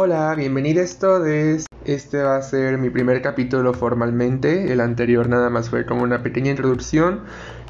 Hola, 0.00 0.32
bienvenidos 0.36 1.00
todos. 1.00 1.66
Este 1.84 2.22
va 2.22 2.36
a 2.36 2.42
ser 2.42 2.78
mi 2.78 2.88
primer 2.88 3.20
capítulo 3.20 3.74
formalmente. 3.74 4.72
El 4.72 4.80
anterior 4.80 5.28
nada 5.28 5.50
más 5.50 5.70
fue 5.70 5.84
como 5.86 6.04
una 6.04 6.22
pequeña 6.22 6.52
introducción. 6.52 7.24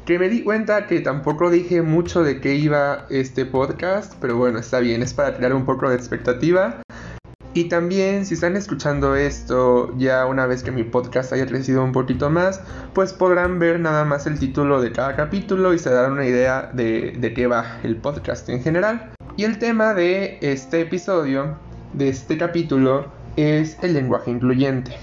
Que 0.05 0.19
me 0.19 0.29
di 0.29 0.43
cuenta 0.43 0.85
que 0.85 0.99
tampoco 0.99 1.49
dije 1.49 1.81
mucho 1.81 2.21
de 2.21 2.39
qué 2.39 2.53
iba 2.53 3.07
este 3.09 3.47
podcast. 3.47 4.13
Pero 4.21 4.37
bueno, 4.37 4.59
está 4.59 4.79
bien, 4.81 5.01
es 5.01 5.15
para 5.15 5.35
crear 5.35 5.55
un 5.55 5.65
poco 5.65 5.89
de 5.89 5.95
expectativa. 5.95 6.83
Y 7.59 7.65
también 7.65 8.25
si 8.25 8.35
están 8.35 8.55
escuchando 8.55 9.17
esto 9.17 9.93
ya 9.97 10.25
una 10.25 10.45
vez 10.45 10.63
que 10.63 10.71
mi 10.71 10.83
podcast 10.83 11.33
haya 11.33 11.45
crecido 11.45 11.83
un 11.83 11.91
poquito 11.91 12.29
más, 12.29 12.61
pues 12.93 13.11
podrán 13.11 13.59
ver 13.59 13.81
nada 13.81 14.05
más 14.05 14.25
el 14.27 14.39
título 14.39 14.81
de 14.81 14.93
cada 14.93 15.17
capítulo 15.17 15.73
y 15.73 15.79
se 15.79 15.89
darán 15.89 16.13
una 16.13 16.25
idea 16.25 16.71
de, 16.71 17.17
de 17.19 17.33
qué 17.33 17.47
va 17.47 17.81
el 17.83 17.97
podcast 17.97 18.47
en 18.47 18.63
general. 18.63 19.11
Y 19.35 19.43
el 19.43 19.59
tema 19.59 19.93
de 19.93 20.37
este 20.39 20.79
episodio 20.79 21.57
de 21.91 22.07
este 22.07 22.37
capítulo 22.37 23.07
es 23.35 23.75
el 23.83 23.93
lenguaje 23.93 24.31
incluyente. 24.31 24.95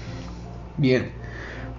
Bien, 0.77 1.11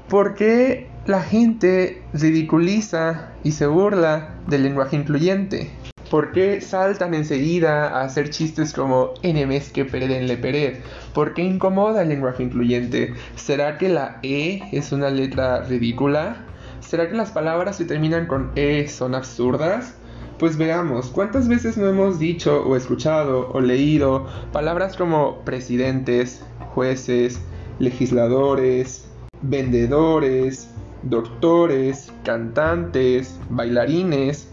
¿por 0.09 0.37
qué 0.37 0.87
la 1.07 1.23
gente 1.23 2.05
ridiculiza 2.13 3.33
y 3.43 3.51
se 3.51 3.67
burla 3.67 4.37
del 4.47 4.63
lenguaje 4.63 4.95
incluyente? 4.95 5.73
¿Por 6.11 6.33
qué 6.33 6.63
saltan 6.63 7.13
enseguida 7.13 7.89
a 7.89 8.05
hacer 8.05 8.31
chistes 8.31 8.73
como 8.73 9.13
enemies 9.23 9.71
que 9.71 9.85
perden 9.85 10.27
le 10.27 10.39
pered? 10.39 10.79
¿Por 11.13 11.35
qué 11.35 11.43
incomoda 11.43 12.01
el 12.01 12.09
lenguaje 12.09 12.45
incluyente? 12.45 13.13
¿Será 13.37 13.77
que 13.77 13.91
la 13.91 14.19
E 14.23 14.63
es 14.73 14.91
una 14.93 15.11
letra 15.11 15.65
ridícula? 15.65 16.47
¿Será 16.81 17.11
que 17.11 17.15
las 17.15 17.31
palabras 17.31 17.77
que 17.77 17.85
terminan 17.85 18.27
con 18.27 18.53
E 18.55 18.89
son 18.89 19.15
absurdas? 19.15 19.97
Pues 20.39 20.57
veamos, 20.57 21.09
¿cuántas 21.09 21.47
veces 21.47 21.77
no 21.77 21.89
hemos 21.89 22.19
dicho 22.19 22.65
o 22.65 22.75
escuchado 22.75 23.51
o 23.53 23.61
leído 23.61 24.27
palabras 24.51 24.97
como 24.97 25.41
presidentes, 25.45 26.43
jueces, 26.75 27.39
legisladores, 27.81 29.07
vendedores, 29.43 30.71
doctores, 31.03 32.11
cantantes, 32.25 33.39
bailarines? 33.51 34.49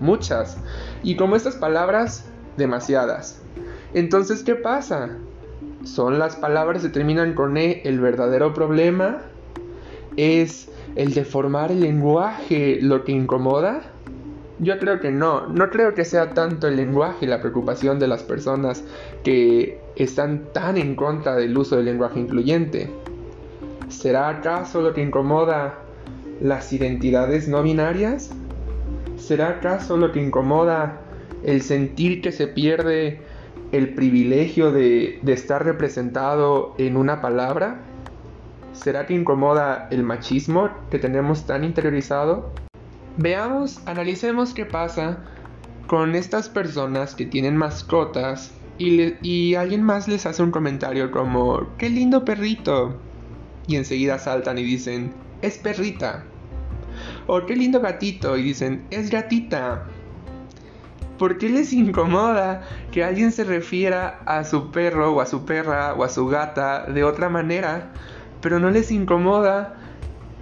Muchas. 0.00 0.56
Y 1.02 1.16
como 1.16 1.36
estas 1.36 1.56
palabras, 1.56 2.26
demasiadas. 2.56 3.40
Entonces, 3.94 4.42
¿qué 4.42 4.54
pasa? 4.54 5.10
¿Son 5.84 6.18
las 6.18 6.36
palabras 6.36 6.82
que 6.82 6.88
terminan 6.90 7.34
con 7.34 7.56
E 7.56 7.82
el 7.84 8.00
verdadero 8.00 8.52
problema? 8.52 9.22
¿Es 10.16 10.68
el 10.96 11.14
deformar 11.14 11.72
el 11.72 11.80
lenguaje 11.80 12.78
lo 12.80 13.04
que 13.04 13.12
incomoda? 13.12 13.82
Yo 14.58 14.78
creo 14.78 15.00
que 15.00 15.10
no, 15.10 15.46
no 15.46 15.70
creo 15.70 15.94
que 15.94 16.04
sea 16.04 16.34
tanto 16.34 16.68
el 16.68 16.76
lenguaje 16.76 17.26
la 17.26 17.40
preocupación 17.40 17.98
de 17.98 18.08
las 18.08 18.22
personas 18.22 18.84
que 19.24 19.80
están 19.96 20.52
tan 20.52 20.76
en 20.76 20.96
contra 20.96 21.34
del 21.34 21.56
uso 21.56 21.76
del 21.76 21.86
lenguaje 21.86 22.20
incluyente. 22.20 22.90
¿Será 23.88 24.28
acaso 24.28 24.82
lo 24.82 24.92
que 24.92 25.02
incomoda 25.02 25.78
las 26.42 26.72
identidades 26.74 27.48
no 27.48 27.62
binarias? 27.62 28.32
¿Será 29.30 29.50
acaso 29.50 29.96
lo 29.96 30.10
que 30.10 30.20
incomoda 30.20 31.02
el 31.44 31.62
sentir 31.62 32.20
que 32.20 32.32
se 32.32 32.48
pierde 32.48 33.22
el 33.70 33.94
privilegio 33.94 34.72
de, 34.72 35.20
estar 35.24 35.64
representado 35.64 36.74
en 36.78 36.96
una 36.96 37.20
palabra? 37.20 37.80
¿Será 38.72 39.06
que 39.06 39.14
incomoda 39.14 39.86
el 39.92 40.02
machismo 40.02 40.70
que 40.90 40.98
tenemos 40.98 41.46
tan 41.46 41.62
interiorizado? 41.62 42.50
Veamos, 43.18 43.80
analicemos 43.86 44.52
qué 44.52 44.66
pasa 44.66 45.18
con 45.86 46.16
estas 46.16 46.48
personas 46.48 47.14
que 47.14 47.24
tienen 47.24 47.56
mascotas 47.56 48.52
y, 48.78 49.14
y, 49.22 49.54
alguien 49.54 49.84
más 49.84 50.08
les 50.08 50.26
hace 50.26 50.42
un 50.42 50.50
comentario 50.50 51.12
como, 51.12 51.68
qué 51.78 51.88
lindo 51.88 52.24
perrito. 52.24 52.96
Y 53.68 53.76
enseguida 53.76 54.18
saltan 54.18 54.58
y 54.58 54.64
dicen, 54.64 55.12
es 55.40 55.56
perrita. 55.56 56.24
O 57.26 57.44
qué 57.46 57.56
lindo 57.56 57.80
gatito 57.80 58.36
y 58.36 58.42
dicen, 58.42 58.86
es 58.90 59.10
gatita. 59.10 59.86
¿Por 61.18 61.36
qué 61.36 61.50
les 61.50 61.72
incomoda 61.72 62.62
que 62.92 63.04
alguien 63.04 63.30
se 63.30 63.44
refiera 63.44 64.20
a 64.24 64.44
su 64.44 64.70
perro 64.70 65.12
o 65.12 65.20
a 65.20 65.26
su 65.26 65.44
perra 65.44 65.94
o 65.94 66.02
a 66.02 66.08
su 66.08 66.26
gata 66.26 66.86
de 66.86 67.04
otra 67.04 67.28
manera? 67.28 67.92
Pero 68.40 68.58
no 68.58 68.70
les 68.70 68.90
incomoda 68.90 69.76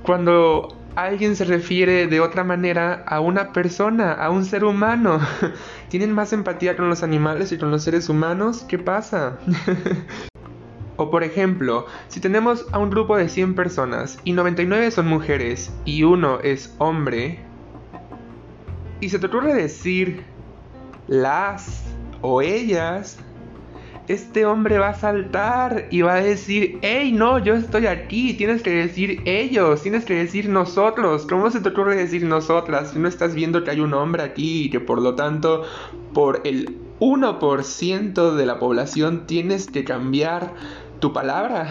cuando 0.03 0.77
alguien 0.95 1.37
se 1.37 1.45
refiere 1.45 2.07
de 2.07 2.21
otra 2.21 2.45
manera 2.45 3.05
a 3.07 3.21
una 3.21 3.53
persona, 3.53 4.13
a 4.13 4.31
un 4.31 4.45
ser 4.45 4.65
humano. 4.65 5.21
¿Tienen 5.89 6.13
más 6.13 6.33
empatía 6.33 6.77
con 6.77 6.89
los 6.89 7.03
animales 7.03 7.53
y 7.53 7.59
con 7.59 7.71
los 7.71 7.83
seres 7.83 8.09
humanos? 8.09 8.65
¿Qué 8.69 8.79
pasa? 8.79 9.39
o 10.99 11.11
por 11.11 11.23
ejemplo, 11.25 11.87
si 12.09 12.21
tenemos 12.21 12.67
a 12.73 12.79
un 12.79 12.91
grupo 12.91 13.17
de 13.17 13.29
100 13.29 13.55
personas 13.55 14.19
y 14.25 14.33
99 14.33 14.91
son 14.91 15.07
mujeres 15.07 15.73
y 15.85 16.03
uno 16.03 16.41
es 16.41 16.75
hombre, 16.79 17.39
y 19.01 19.09
se 19.09 19.19
te 19.19 19.27
ocurre 19.27 19.55
decir 19.55 20.25
las 21.07 21.85
o 22.21 22.43
ellas, 22.43 23.19
este 24.09 24.45
hombre 24.45 24.79
va 24.79 24.89
a 24.89 24.95
saltar 24.95 25.87
y 25.91 26.01
va 26.01 26.15
a 26.15 26.21
decir, 26.21 26.79
hey, 26.83 27.13
no, 27.13 27.39
yo 27.39 27.55
estoy 27.55 27.87
aquí, 27.87 28.35
tienes 28.35 28.63
que 28.63 28.71
decir 28.71 29.23
ellos, 29.25 29.83
tienes 29.83 30.05
que 30.05 30.15
decir 30.15 30.49
nosotros. 30.49 31.27
¿Cómo 31.27 31.51
se 31.51 31.61
te 31.61 31.69
ocurre 31.69 31.95
decir 31.95 32.25
nosotras 32.25 32.91
si 32.91 32.99
no 32.99 33.07
estás 33.07 33.35
viendo 33.35 33.63
que 33.63 33.71
hay 33.71 33.81
un 33.81 33.95
hombre 33.95 34.23
aquí 34.23 34.65
y 34.65 34.71
que 34.71 34.81
por 34.81 35.01
lo 35.01 35.15
tanto, 35.15 35.63
por 36.13 36.41
el 36.45 36.77
1% 37.01 38.35
de 38.35 38.47
la 38.47 38.59
población 38.59 39.27
tienes 39.27 39.69
que 39.69 39.85
cambiar 39.85 40.55
tu 41.01 41.13
palabra? 41.13 41.69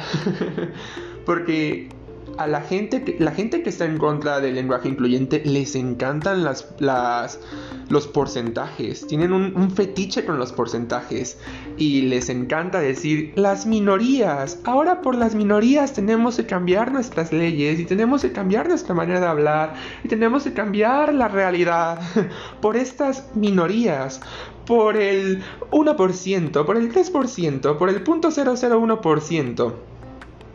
Porque 1.26 1.90
a 2.38 2.48
la 2.48 2.62
gente, 2.62 3.04
que, 3.04 3.18
la 3.20 3.32
gente 3.32 3.64
que 3.64 3.70
está 3.70 3.86
en 3.86 3.98
contra 3.98 4.40
del 4.40 4.56
lenguaje 4.56 4.90
incluyente 4.90 5.42
les 5.46 5.76
encantan 5.76 6.44
los 6.44 8.08
porcentajes. 8.08 9.08
Tienen 9.08 9.34
un, 9.34 9.54
un, 9.56 9.72
fetiche 9.72 10.26
con 10.26 10.38
los 10.38 10.52
porcentajes. 10.52 11.40
Y 11.78 12.04
les 12.04 12.30
encanta 12.30 12.80
decir 12.80 13.34
las 13.36 13.66
minorías. 13.66 14.60
Ahora 14.66 15.02
por 15.02 15.16
las 15.16 15.36
minorías 15.36 15.94
tenemos 15.94 16.38
que 16.38 16.46
cambiar 16.46 16.92
nuestras 16.92 17.34
leyes. 17.34 17.80
Y 17.80 17.86
tenemos 17.86 18.22
que 18.22 18.32
cambiar 18.32 18.68
nuestra 18.68 18.94
manera 18.94 19.20
de 19.20 19.28
hablar. 19.28 19.74
Y 20.04 20.08
tenemos 20.08 20.44
que 20.44 20.54
cambiar 20.54 21.14
la 21.14 21.28
realidad. 21.28 22.00
por 22.62 22.78
estas 22.78 23.36
minorías. 23.36 24.22
Por 24.66 24.98
el 24.98 25.42
1%, 25.72 26.66
por 26.66 26.78
el 26.78 26.92
3%, 26.94 27.78
por 27.78 27.90
el 27.90 28.04
0.001%. 28.04 29.74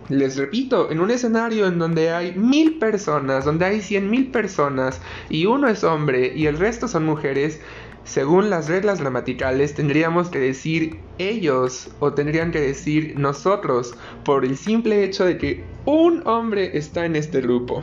Les 0.09 0.37
repito, 0.37 0.91
en 0.91 1.01
un 1.01 1.11
escenario 1.11 1.67
en 1.67 1.79
donde 1.79 2.11
hay 2.11 2.35
mil 2.35 2.79
personas, 2.79 3.45
donde 3.45 3.65
hay 3.65 3.81
cien 3.81 4.11
mil 4.11 4.31
personas 4.31 5.01
y 5.31 5.47
uno 5.47 5.69
es 5.69 5.85
hombre 5.85 6.33
y 6.35 6.47
el 6.47 6.59
resto 6.59 6.89
son 6.89 7.05
mujeres, 7.05 7.61
según 8.05 8.51
las 8.51 8.69
reglas 8.69 9.01
gramaticales 9.01 9.75
tendríamos 9.75 10.29
que 10.29 10.41
decir 10.41 10.99
ellos 11.19 11.89
o 12.01 12.13
tendrían 12.13 12.51
que 12.51 12.61
decir 12.61 13.15
nosotros 13.17 13.95
por 14.25 14.45
el 14.45 14.57
simple 14.57 15.05
hecho 15.05 15.25
de 15.25 15.39
que 15.39 15.65
un 15.85 16.27
hombre 16.27 16.77
está 16.77 17.07
en 17.07 17.15
este 17.15 17.41
grupo. 17.41 17.83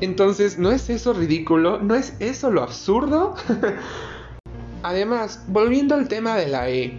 Entonces, 0.00 0.58
¿no 0.58 0.70
es 0.70 0.88
eso 0.90 1.12
ridículo? 1.12 1.80
¿No 1.80 1.94
es 1.96 2.14
eso 2.20 2.50
lo 2.50 2.62
absurdo? 2.62 3.34
Además, 4.82 5.44
volviendo 5.48 5.94
al 5.94 6.08
tema 6.08 6.36
de 6.36 6.46
la 6.46 6.70
E, 6.70 6.96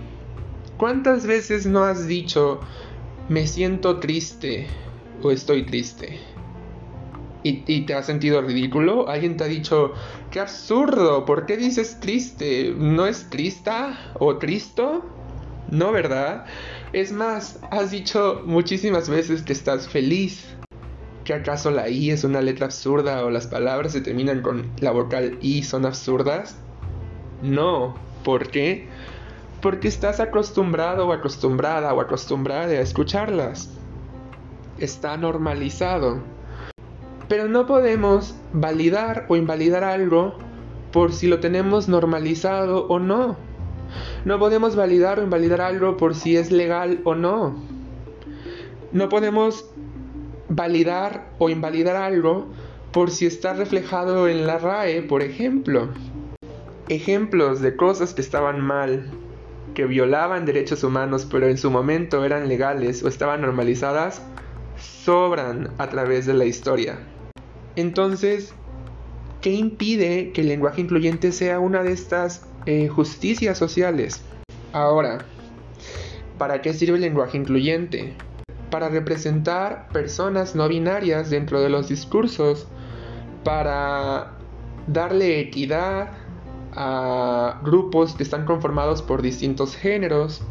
¿cuántas 0.78 1.26
veces 1.26 1.66
no 1.66 1.84
has 1.86 2.08
dicho 2.08 2.60
me 3.30 3.46
siento 3.46 4.00
triste 4.00 4.68
o 5.22 5.32
estoy 5.32 5.66
triste. 5.66 6.20
¿Y, 7.42 7.86
te 7.86 7.94
has 7.94 8.06
sentido 8.06 8.42
ridículo? 8.42 9.08
¿Alguien 9.08 9.38
te 9.38 9.46
ha 9.46 9.48
dicho, 9.48 9.94
qué 10.30 10.42
absurdo, 10.42 11.24
¿por 11.24 11.46
qué 11.46 11.56
dices 11.56 12.00
triste? 12.02 12.74
¿No 12.76 13.06
es 13.06 13.30
trista 13.30 14.12
o 14.20 14.38
tristo? 14.38 15.06
No, 15.72 15.94
¿verdad? 15.94 16.46
Es 16.92 17.14
más, 17.14 17.60
has 17.72 17.92
dicho 17.92 18.42
muchísimas 18.46 19.08
veces 19.08 19.42
que 19.44 19.54
estás 19.54 19.88
feliz. 19.88 20.48
¿Que 21.24 21.34
acaso 21.34 21.72
la 21.72 21.88
I 21.88 22.10
es 22.10 22.24
una 22.24 22.42
letra 22.42 22.66
absurda 22.66 23.24
o 23.24 23.30
las 23.30 23.48
palabras 23.48 23.94
se 23.94 24.02
terminan 24.02 24.42
con 24.42 24.70
la 24.80 24.92
vocal 24.92 25.38
I 25.42 25.64
son 25.64 25.86
absurdas? 25.86 26.58
No, 27.42 27.96
¿por 28.26 28.50
qué? 28.50 28.89
Porque 29.62 29.88
estás 29.88 30.20
acostumbrado 30.20 31.08
o 31.08 31.12
acostumbrada 31.12 31.94
o 31.94 32.02
acostumbrada 32.02 32.72
a 32.72 32.82
escucharlas. 32.82 33.70
Está 34.78 35.18
normalizado. 35.18 36.22
Pero 37.28 37.48
no 37.48 37.66
podemos 37.66 38.36
validar 38.54 39.26
o 39.28 39.36
invalidar 39.36 39.84
algo 39.84 40.36
por 40.92 41.14
si 41.14 41.28
lo 41.28 41.40
tenemos 41.40 41.88
normalizado 41.88 42.88
o 42.88 43.00
no. 43.00 43.38
No 44.26 44.40
podemos 44.40 44.76
validar 44.76 45.20
o 45.20 45.24
invalidar 45.24 45.62
algo 45.62 45.98
por 45.98 46.16
si 46.16 46.38
es 46.38 46.52
legal 46.52 47.02
o 47.04 47.16
no. 47.16 47.56
No 48.92 49.10
podemos 49.10 49.70
validar 50.48 51.30
o 51.38 51.50
invalidar 51.50 51.96
algo 51.96 52.48
por 52.92 53.12
si 53.12 53.26
está 53.26 53.54
reflejado 53.54 54.28
en 54.28 54.48
la 54.48 54.58
RAE, 54.58 55.04
por 55.04 55.22
ejemplo. 55.22 55.90
Ejemplos 56.88 57.62
de 57.62 57.76
cosas 57.76 58.16
que 58.16 58.22
estaban 58.22 58.62
mal, 58.62 59.12
que 59.80 59.86
violaban 59.86 60.46
derechos 60.46 60.84
humanos 60.84 61.26
pero 61.32 61.48
en 61.48 61.58
su 61.58 61.72
momento 61.72 62.26
eran 62.26 62.50
legales 62.50 63.02
o 63.02 63.08
estaban 63.08 63.40
normalizadas, 63.40 64.22
sobran 64.78 65.70
a 65.78 65.88
través 65.88 66.26
de 66.26 66.34
la 66.34 66.44
historia. 66.44 67.00
Entonces, 67.78 68.54
¿qué 69.40 69.54
impide 69.54 70.34
que 70.34 70.42
el 70.42 70.50
lenguaje 70.50 70.82
incluyente 70.82 71.32
sea 71.32 71.62
una 71.62 71.82
de 71.82 71.94
estas 71.94 72.46
eh, 72.66 72.90
justicias 72.90 73.58
sociales? 73.58 74.22
Ahora, 74.74 75.20
¿para 76.38 76.62
qué 76.62 76.74
sirve 76.74 76.96
el 76.96 77.02
lenguaje 77.02 77.38
incluyente? 77.38 78.16
Para 78.72 78.90
representar 78.90 79.88
personas 79.94 80.56
no 80.56 80.68
binarias 80.68 81.30
dentro 81.30 81.62
de 81.62 81.70
los 81.70 81.88
discursos, 81.88 82.68
para 83.46 84.34
darle 84.88 85.40
equidad 85.40 86.10
a 86.74 87.62
grupos 87.64 88.14
que 88.14 88.24
están 88.24 88.46
conformados 88.46 89.02
por 89.02 89.22
distintos 89.22 89.76
géneros. 89.76 90.42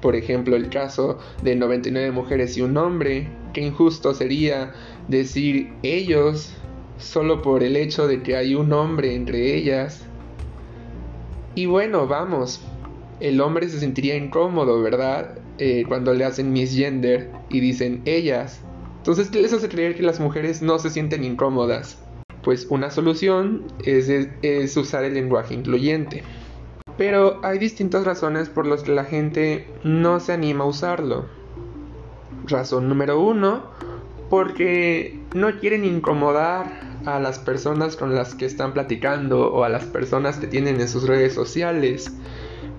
Por 0.00 0.14
ejemplo, 0.14 0.56
el 0.56 0.68
caso 0.68 1.18
de 1.42 1.56
99 1.56 2.10
mujeres 2.12 2.56
y 2.56 2.62
un 2.62 2.76
hombre, 2.76 3.28
que 3.52 3.62
injusto 3.62 4.14
sería 4.14 4.74
decir 5.08 5.72
ellos 5.82 6.52
solo 6.98 7.42
por 7.42 7.62
el 7.62 7.76
hecho 7.76 8.06
de 8.06 8.22
que 8.22 8.36
hay 8.36 8.54
un 8.54 8.72
hombre 8.72 9.14
entre 9.14 9.56
ellas. 9.56 10.04
Y 11.54 11.66
bueno, 11.66 12.06
vamos, 12.06 12.60
el 13.20 13.40
hombre 13.40 13.68
se 13.68 13.80
sentiría 13.80 14.16
incómodo, 14.16 14.82
¿verdad? 14.82 15.38
Eh, 15.58 15.84
cuando 15.88 16.12
le 16.12 16.24
hacen 16.24 16.52
misgender 16.52 17.30
y 17.48 17.60
dicen 17.60 18.02
ellas. 18.04 18.60
Entonces, 18.98 19.30
¿qué 19.30 19.40
les 19.40 19.52
hace 19.52 19.68
creer 19.68 19.94
que 19.94 20.02
las 20.02 20.20
mujeres 20.20 20.60
no 20.60 20.78
se 20.78 20.90
sienten 20.90 21.24
incómodas? 21.24 21.98
Pues 22.46 22.68
una 22.70 22.92
solución 22.92 23.64
es, 23.84 24.08
es 24.08 24.76
usar 24.76 25.02
el 25.02 25.14
lenguaje 25.14 25.52
incluyente. 25.52 26.22
Pero 26.96 27.40
hay 27.42 27.58
distintas 27.58 28.04
razones 28.04 28.48
por 28.48 28.68
las 28.68 28.84
que 28.84 28.92
la 28.92 29.02
gente 29.02 29.66
no 29.82 30.20
se 30.20 30.32
anima 30.32 30.62
a 30.62 30.68
usarlo. 30.68 31.26
Razón 32.46 32.88
número 32.88 33.20
uno, 33.20 33.64
porque 34.30 35.18
no 35.34 35.58
quieren 35.58 35.84
incomodar 35.84 36.98
a 37.04 37.18
las 37.18 37.40
personas 37.40 37.96
con 37.96 38.14
las 38.14 38.36
que 38.36 38.46
están 38.46 38.72
platicando 38.74 39.52
o 39.52 39.64
a 39.64 39.68
las 39.68 39.82
personas 39.86 40.36
que 40.36 40.46
tienen 40.46 40.80
en 40.80 40.88
sus 40.88 41.08
redes 41.08 41.34
sociales, 41.34 42.12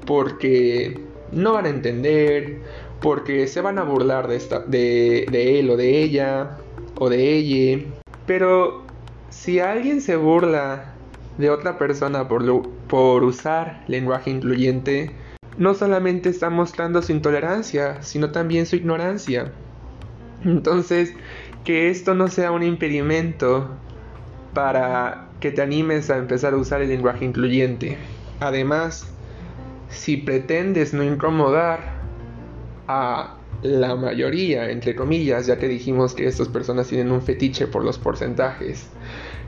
porque 0.05 0.97
no 1.33 1.51
van 1.51 1.65
a 1.65 1.69
entender, 1.71 2.61
porque 3.01 3.47
se 3.47 3.59
van 3.59 3.79
a 3.79 3.83
burlar 3.83 4.29
de, 4.29 4.37
esta, 4.37 4.59
de, 4.59 5.25
de 5.29 5.59
él 5.59 5.69
o 5.69 5.75
de 5.75 6.03
ella 6.03 6.57
o 6.95 7.09
de 7.09 7.33
ella. 7.35 7.83
Pero 8.25 8.86
si 9.29 9.59
alguien 9.59 10.01
se 10.01 10.15
burla 10.15 10.93
de 11.37 11.49
otra 11.49 11.77
persona 11.77 12.27
por, 12.27 12.69
por 12.87 13.23
usar 13.23 13.83
lenguaje 13.87 14.31
incluyente, 14.31 15.11
no 15.57 15.73
solamente 15.73 16.29
está 16.29 16.49
mostrando 16.49 17.01
su 17.01 17.11
intolerancia, 17.11 18.01
sino 18.01 18.31
también 18.31 18.65
su 18.65 18.75
ignorancia. 18.75 19.51
Entonces, 20.43 21.13
que 21.63 21.89
esto 21.89 22.13
no 22.13 22.27
sea 22.27 22.51
un 22.51 22.63
impedimento 22.63 23.69
para 24.53 25.27
que 25.39 25.51
te 25.51 25.61
animes 25.61 26.09
a 26.09 26.17
empezar 26.17 26.53
a 26.53 26.57
usar 26.57 26.81
el 26.81 26.89
lenguaje 26.89 27.25
incluyente. 27.25 27.97
Además, 28.39 29.07
si 29.89 30.17
pretendes 30.17 30.93
no 30.93 31.03
incomodar 31.03 31.79
a 32.87 33.37
la 33.61 33.95
mayoría, 33.95 34.69
entre 34.69 34.95
comillas, 34.95 35.47
ya 35.47 35.57
que 35.57 35.67
dijimos 35.67 36.13
que 36.13 36.27
estas 36.27 36.47
personas 36.47 36.87
tienen 36.87 37.11
un 37.11 37.21
fetiche 37.21 37.67
por 37.67 37.83
los 37.83 37.97
porcentajes, 37.97 38.87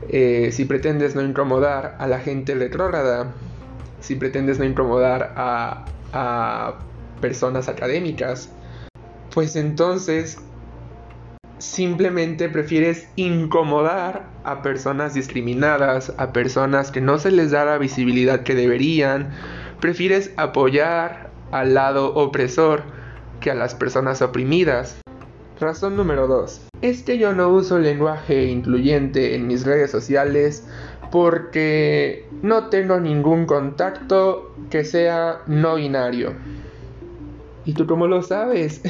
eh, 0.08 0.50
si 0.52 0.64
pretendes 0.64 1.14
no 1.14 1.22
incomodar 1.22 1.96
a 1.98 2.06
la 2.06 2.18
gente 2.18 2.54
retrógrada, 2.54 3.32
si 4.00 4.16
pretendes 4.16 4.58
no 4.58 4.64
incomodar 4.64 5.34
a, 5.36 5.84
a 6.12 6.78
personas 7.20 7.68
académicas, 7.68 8.50
pues 9.32 9.54
entonces 9.56 10.38
simplemente 11.58 12.48
prefieres 12.48 13.06
incomodar 13.16 14.26
a 14.44 14.62
personas 14.62 15.14
discriminadas, 15.14 16.12
a 16.16 16.32
personas 16.32 16.90
que 16.90 17.02
no 17.02 17.18
se 17.18 17.30
les 17.30 17.50
da 17.50 17.64
la 17.66 17.78
visibilidad 17.78 18.42
que 18.42 18.54
deberían, 18.54 19.30
prefieres 19.78 20.32
apoyar 20.36 21.30
al 21.52 21.74
lado 21.74 22.14
opresor 22.14 22.99
que 23.40 23.50
a 23.50 23.54
las 23.54 23.74
personas 23.74 24.22
oprimidas. 24.22 25.00
Razón 25.58 25.96
número 25.96 26.26
2. 26.26 26.68
Es 26.82 27.02
que 27.02 27.18
yo 27.18 27.32
no 27.34 27.48
uso 27.48 27.78
lenguaje 27.78 28.44
incluyente 28.44 29.34
en 29.34 29.46
mis 29.46 29.64
redes 29.64 29.90
sociales 29.90 30.66
porque 31.10 32.26
no 32.42 32.68
tengo 32.68 33.00
ningún 33.00 33.46
contacto 33.46 34.54
que 34.70 34.84
sea 34.84 35.40
no 35.46 35.74
binario. 35.74 36.34
¿Y 37.64 37.74
tú 37.74 37.86
cómo 37.86 38.06
lo 38.06 38.22
sabes? 38.22 38.80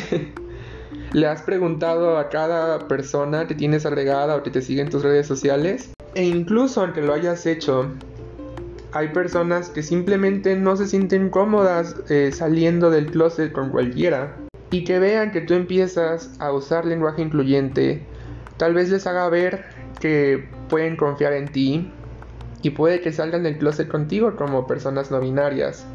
¿Le 1.12 1.26
has 1.26 1.42
preguntado 1.42 2.18
a 2.18 2.28
cada 2.28 2.86
persona 2.86 3.46
que 3.46 3.54
tienes 3.54 3.84
agregada 3.84 4.36
o 4.36 4.42
que 4.42 4.50
te 4.50 4.62
sigue 4.62 4.82
en 4.82 4.90
tus 4.90 5.02
redes 5.02 5.26
sociales? 5.26 5.92
E 6.14 6.24
incluso 6.24 6.82
aunque 6.82 7.02
lo 7.02 7.14
hayas 7.14 7.46
hecho, 7.46 7.90
hay 8.92 9.08
personas 9.08 9.68
que 9.68 9.82
simplemente 9.82 10.56
no 10.56 10.76
se 10.76 10.86
sienten 10.86 11.30
cómodas 11.30 11.96
eh, 12.08 12.30
saliendo 12.32 12.90
del 12.90 13.06
closet 13.06 13.52
con 13.52 13.70
cualquiera. 13.70 14.36
Y 14.72 14.84
que 14.84 14.98
vean 14.98 15.32
que 15.32 15.40
tú 15.40 15.54
empiezas 15.54 16.30
a 16.38 16.52
usar 16.52 16.84
lenguaje 16.84 17.22
incluyente, 17.22 18.04
tal 18.56 18.74
vez 18.74 18.88
les 18.90 19.06
haga 19.06 19.28
ver 19.28 19.64
que 19.98 20.48
pueden 20.68 20.96
confiar 20.96 21.32
en 21.32 21.48
ti 21.48 21.92
y 22.62 22.70
puede 22.70 23.00
que 23.00 23.12
salgan 23.12 23.42
del 23.42 23.58
closet 23.58 23.88
contigo 23.88 24.36
como 24.36 24.66
personas 24.66 25.10
no 25.10 25.20
binarias. 25.20 25.86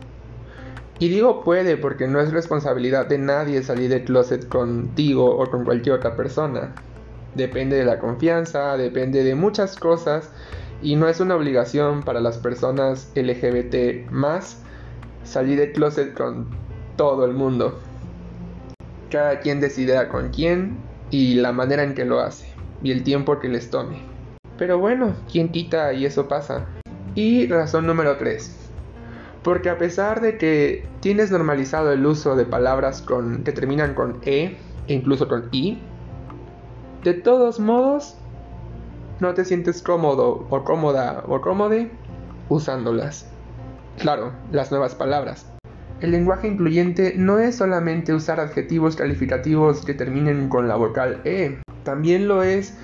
Y 0.99 1.09
digo 1.09 1.43
puede 1.43 1.77
porque 1.77 2.07
no 2.07 2.19
es 2.19 2.31
responsabilidad 2.31 3.07
de 3.07 3.17
nadie 3.17 3.63
salir 3.63 3.89
del 3.89 4.03
closet 4.03 4.47
contigo 4.47 5.37
o 5.37 5.49
con 5.49 5.63
cualquier 5.65 5.95
otra 5.95 6.15
persona. 6.15 6.73
Depende 7.33 7.77
de 7.77 7.85
la 7.85 7.99
confianza, 7.99 8.77
depende 8.77 9.23
de 9.23 9.35
muchas 9.35 9.75
cosas 9.75 10.31
y 10.85 10.95
no 10.95 11.07
es 11.09 11.19
una 11.19 11.35
obligación 11.35 12.03
para 12.03 12.19
las 12.19 12.37
personas 12.37 13.11
LGBT 13.15 14.11
más 14.11 14.61
salir 15.23 15.57
del 15.57 15.73
closet 15.73 16.13
con 16.13 16.47
todo 16.95 17.25
el 17.25 17.33
mundo. 17.33 17.79
Cada 19.09 19.39
quien 19.39 19.59
decidirá 19.59 20.09
con 20.09 20.29
quién 20.29 20.77
y 21.09 21.33
la 21.33 21.51
manera 21.51 21.81
en 21.81 21.95
que 21.95 22.05
lo 22.05 22.19
hace 22.19 22.53
y 22.83 22.91
el 22.91 23.01
tiempo 23.01 23.39
que 23.39 23.49
les 23.49 23.71
tome. 23.71 23.97
Pero 24.59 24.77
bueno, 24.77 25.15
¿quién 25.31 25.49
quita 25.49 25.91
y 25.91 26.05
eso 26.05 26.27
pasa? 26.27 26.67
Y 27.15 27.47
razón 27.47 27.87
número 27.87 28.17
3 28.17 28.61
porque 29.41 29.69
a 29.69 29.77
pesar 29.77 30.21
de 30.21 30.39
que 30.39 30.87
tienes 31.01 31.29
normalizado 31.29 31.91
el 31.93 32.03
uso 32.03 32.35
de 32.35 32.45
palabras 32.45 33.05
que 33.43 33.51
terminan 33.51 33.93
con 33.93 34.17
E 34.23 34.57
e 34.87 34.93
incluso 34.93 35.27
con 35.27 35.49
I, 35.51 35.79
de 37.03 37.13
todos 37.13 37.59
modos 37.59 38.17
no 39.19 39.33
te 39.33 39.45
sientes 39.45 39.81
cómodo 39.81 40.45
o 40.49 40.63
cómoda 40.63 41.23
o 41.27 41.41
cómode 41.41 41.91
usándolas. 42.49 43.27
Claro, 43.97 44.33
las 44.51 44.71
nuevas 44.71 44.95
palabras. 44.95 45.45
El 46.01 46.11
lenguaje 46.11 46.47
incluyente 46.47 47.13
no 47.15 47.39
es 47.39 47.55
solamente 47.55 48.13
usar 48.13 48.39
adjetivos 48.39 48.95
calificativos 48.95 49.85
que 49.85 49.93
terminen 49.93 50.49
con 50.49 50.67
la 50.67 50.75
vocal 50.75 51.21
E, 51.23 51.57
también 51.83 52.27
lo 52.27 52.43
es 52.43 52.77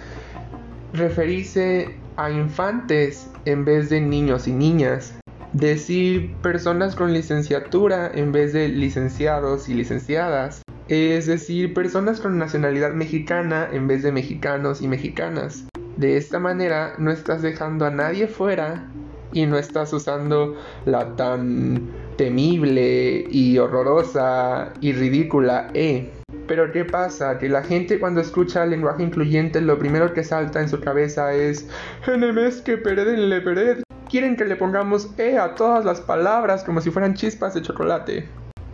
referirse 0.94 1.96
a 2.16 2.32
infantes 2.32 3.30
en 3.46 3.66
vez 3.66 3.90
de 3.90 4.00
niños 4.00 4.48
y 4.48 4.54
niñas, 4.54 5.14
decir 5.54 6.34
personas 6.42 6.96
con 6.96 7.14
licenciatura 7.14 8.10
en 8.14 8.32
vez 8.32 8.54
de 8.54 8.70
licenciados 8.70 9.68
y 9.68 9.74
licenciadas. 9.74 10.62
Es 10.88 11.26
decir, 11.26 11.74
personas 11.74 12.20
con 12.20 12.38
nacionalidad 12.38 12.94
mexicana 12.94 13.68
en 13.72 13.88
vez 13.88 14.04
de 14.04 14.12
mexicanos 14.12 14.82
y 14.82 14.88
mexicanas. 14.88 15.66
De 16.02 16.18
esta 16.18 16.40
manera 16.40 16.96
no 16.98 17.12
estás 17.12 17.44
dejando 17.44 17.86
a 17.86 17.92
nadie 17.92 18.26
fuera 18.26 18.88
y 19.34 19.46
no 19.46 19.56
estás 19.56 19.94
usando 19.94 20.58
la 20.86 21.16
tan 21.16 21.92
temible 22.18 23.28
y 23.30 23.60
horrorosa 23.60 24.74
y 24.82 24.94
ridícula 24.94 25.70
E. 25.76 26.10
Pero 26.48 26.72
¿qué 26.72 26.86
pasa? 26.86 27.38
Que 27.38 27.50
la 27.50 27.62
gente 27.62 28.00
cuando 28.00 28.20
escucha 28.20 28.64
el 28.64 28.72
lenguaje 28.72 29.04
incluyente 29.04 29.62
lo 29.62 29.78
primero 29.78 30.12
que 30.12 30.24
salta 30.24 30.60
en 30.60 30.70
su 30.70 30.80
cabeza 30.80 31.36
es 31.36 31.70
Enemes 32.08 32.64
que 32.64 32.78
le 32.78 33.42
pered 33.42 33.84
quieren 34.10 34.36
que 34.36 34.46
le 34.46 34.56
pongamos 34.56 35.12
E 35.20 35.38
a 35.38 35.54
todas 35.54 35.86
las 35.86 36.02
palabras 36.02 36.64
como 36.64 36.82
si 36.82 36.90
fueran 36.90 37.14
chispas 37.14 37.54
de 37.54 37.62
chocolate. 37.62 38.28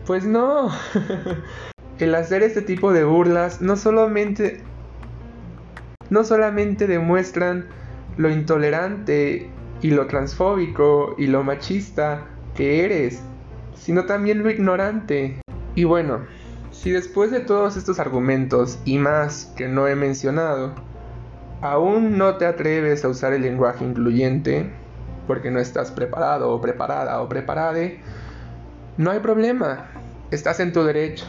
Pues 0.05 0.23
no. 0.25 0.69
El 1.99 2.15
hacer 2.15 2.41
este 2.41 2.61
tipo 2.61 2.93
de 2.93 3.03
burlas 3.03 3.59
no 3.59 3.75
solamente 3.75 4.63
no 6.09 6.23
solamente 6.23 6.87
demuestran 6.87 7.65
lo 8.17 8.29
intolerante 8.29 9.49
y 9.81 9.91
lo 9.91 10.07
transfóbico 10.07 11.15
y 11.17 11.27
lo 11.27 11.43
machista 11.43 12.25
que 12.55 12.83
eres, 12.83 13.21
sino 13.75 14.05
también 14.05 14.43
lo 14.43 14.49
ignorante. 14.49 15.41
Y 15.75 15.83
bueno, 15.83 16.25
si 16.71 16.91
después 16.91 17.31
de 17.31 17.39
todos 17.39 17.77
estos 17.77 17.99
argumentos 17.99 18.79
y 18.85 18.97
más 18.97 19.53
que 19.55 19.67
no 19.67 19.87
he 19.87 19.95
mencionado, 19.95 20.73
aún 21.61 22.17
no 22.17 22.37
te 22.37 22.45
atreves 22.45 23.03
a 23.03 23.09
usar 23.09 23.33
el 23.33 23.41
lenguaje 23.41 23.85
incluyente 23.85 24.71
porque 25.27 25.51
no 25.51 25.59
estás 25.59 25.91
preparado 25.91 26.51
o 26.51 26.61
preparada 26.61 27.21
o 27.21 27.27
preparade, 27.27 27.99
no 28.97 29.11
hay 29.11 29.19
problema, 29.19 29.87
estás 30.31 30.59
en 30.59 30.71
tu 30.71 30.83
derecho. 30.83 31.25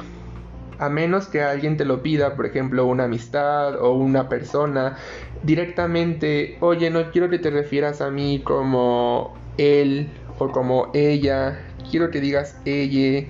A 0.78 0.88
menos 0.88 1.26
que 1.26 1.42
alguien 1.42 1.76
te 1.76 1.84
lo 1.84 2.02
pida, 2.02 2.36
por 2.36 2.46
ejemplo, 2.46 2.86
una 2.86 3.04
amistad 3.04 3.80
o 3.80 3.92
una 3.94 4.28
persona, 4.28 4.96
directamente, 5.42 6.56
oye, 6.60 6.90
no 6.90 7.10
quiero 7.10 7.28
que 7.30 7.38
te 7.38 7.50
refieras 7.50 8.00
a 8.00 8.10
mí 8.10 8.40
como 8.44 9.34
él 9.56 10.10
o 10.38 10.50
como 10.52 10.90
ella, 10.94 11.60
quiero 11.90 12.10
que 12.10 12.20
digas 12.20 12.56
ella 12.64 13.26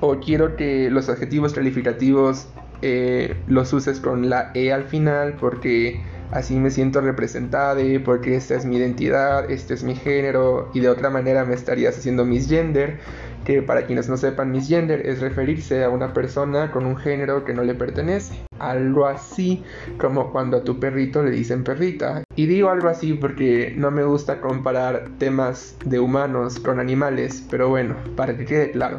o 0.00 0.20
quiero 0.20 0.56
que 0.56 0.90
los 0.90 1.08
adjetivos 1.08 1.52
calificativos 1.52 2.48
eh, 2.82 3.36
los 3.46 3.72
uses 3.72 4.00
con 4.00 4.28
la 4.28 4.50
E 4.54 4.72
al 4.72 4.84
final 4.84 5.34
porque 5.40 6.00
así 6.30 6.56
me 6.56 6.70
siento 6.70 7.00
representada, 7.00 7.80
porque 8.04 8.36
esta 8.36 8.54
es 8.54 8.66
mi 8.66 8.76
identidad, 8.76 9.50
este 9.50 9.74
es 9.74 9.82
mi 9.82 9.94
género 9.94 10.70
y 10.74 10.80
de 10.80 10.88
otra 10.88 11.08
manera 11.10 11.44
me 11.44 11.54
estarías 11.54 11.96
haciendo 11.96 12.24
misgender, 12.24 12.98
que 13.46 13.62
para 13.62 13.86
quienes 13.86 14.08
no 14.08 14.16
sepan 14.16 14.50
misgender 14.50 15.06
es 15.06 15.20
referirse 15.20 15.84
a 15.84 15.88
una 15.88 16.12
persona 16.12 16.72
con 16.72 16.84
un 16.84 16.96
género 16.96 17.44
que 17.44 17.54
no 17.54 17.62
le 17.62 17.74
pertenece. 17.74 18.34
Algo 18.58 19.06
así 19.06 19.62
como 19.98 20.32
cuando 20.32 20.56
a 20.56 20.64
tu 20.64 20.80
perrito 20.80 21.22
le 21.22 21.30
dicen 21.30 21.62
perrita. 21.62 22.24
Y 22.34 22.46
digo 22.46 22.70
algo 22.70 22.88
así 22.88 23.14
porque 23.14 23.72
no 23.76 23.92
me 23.92 24.02
gusta 24.02 24.40
comparar 24.40 25.10
temas 25.18 25.76
de 25.84 26.00
humanos 26.00 26.58
con 26.58 26.80
animales, 26.80 27.46
pero 27.48 27.68
bueno, 27.68 27.94
para 28.16 28.36
que 28.36 28.46
quede 28.46 28.72
claro. 28.72 28.98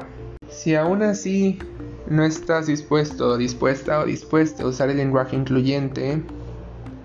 Si 0.49 0.75
aún 0.75 1.03
así 1.03 1.59
no 2.09 2.23
estás 2.23 2.67
dispuesto, 2.67 3.37
dispuesta 3.37 3.99
o 3.99 4.05
dispuesta 4.05 4.63
a 4.63 4.67
usar 4.67 4.89
el 4.89 4.97
lenguaje 4.97 5.35
incluyente, 5.35 6.21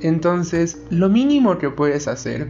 entonces, 0.00 0.82
lo 0.90 1.08
mínimo 1.08 1.58
que 1.58 1.70
puedes 1.70 2.08
hacer, 2.08 2.48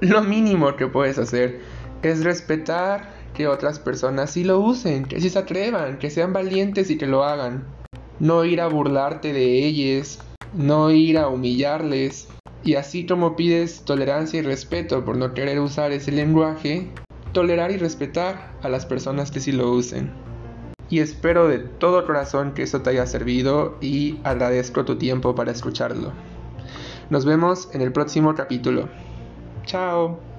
lo 0.00 0.22
mínimo 0.22 0.76
que 0.76 0.86
puedes 0.86 1.18
hacer 1.18 1.60
es 2.02 2.24
respetar 2.24 3.19
que 3.40 3.48
otras 3.48 3.78
personas 3.78 4.32
sí 4.32 4.44
lo 4.44 4.60
usen, 4.60 5.06
que 5.06 5.18
sí 5.18 5.30
se 5.30 5.38
atrevan, 5.38 5.98
que 5.98 6.10
sean 6.10 6.34
valientes 6.34 6.90
y 6.90 6.98
que 6.98 7.06
lo 7.06 7.24
hagan. 7.24 7.64
No 8.18 8.44
ir 8.44 8.60
a 8.60 8.66
burlarte 8.66 9.32
de 9.32 9.64
ellos, 9.64 10.18
no 10.52 10.90
ir 10.90 11.16
a 11.16 11.28
humillarles. 11.28 12.28
Y 12.62 12.74
así 12.74 13.06
como 13.06 13.36
pides 13.36 13.80
tolerancia 13.86 14.40
y 14.40 14.42
respeto 14.42 15.06
por 15.06 15.16
no 15.16 15.32
querer 15.32 15.58
usar 15.58 15.90
ese 15.90 16.12
lenguaje, 16.12 16.90
tolerar 17.32 17.70
y 17.70 17.78
respetar 17.78 18.52
a 18.60 18.68
las 18.68 18.84
personas 18.84 19.30
que 19.30 19.40
sí 19.40 19.52
lo 19.52 19.70
usen. 19.70 20.12
Y 20.90 20.98
espero 20.98 21.48
de 21.48 21.60
todo 21.60 22.04
corazón 22.04 22.52
que 22.52 22.64
eso 22.64 22.82
te 22.82 22.90
haya 22.90 23.06
servido 23.06 23.78
y 23.80 24.18
agradezco 24.22 24.84
tu 24.84 24.98
tiempo 24.98 25.34
para 25.34 25.50
escucharlo. 25.50 26.12
Nos 27.08 27.24
vemos 27.24 27.70
en 27.72 27.80
el 27.80 27.90
próximo 27.90 28.34
capítulo. 28.34 28.90
Chao. 29.64 30.29